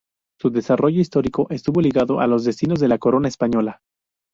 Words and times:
Su 0.39 0.49
desarrollo 0.49 0.99
histórico 0.99 1.45
estuvo 1.51 1.79
ligado 1.79 2.21
a 2.21 2.25
los 2.25 2.43
destinos 2.43 2.79
de 2.79 2.87
la 2.87 2.97
Corona 2.97 3.27
Española. 3.27 3.83